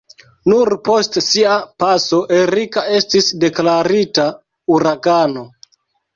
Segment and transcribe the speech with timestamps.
[0.51, 4.27] Nur post sia paso Erika estis deklarita
[4.81, 5.47] uragano.